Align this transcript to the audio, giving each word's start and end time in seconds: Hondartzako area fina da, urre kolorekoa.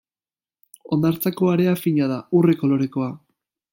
Hondartzako 0.95 1.51
area 1.57 1.75
fina 1.83 2.07
da, 2.13 2.17
urre 2.41 2.57
kolorekoa. 2.63 3.11